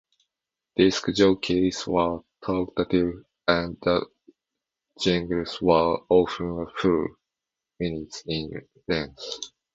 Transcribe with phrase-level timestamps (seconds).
[0.77, 4.03] Disc jockeys were talkative and the
[4.99, 7.05] jingles were often a full
[7.79, 8.49] minute in
[8.87, 9.23] length.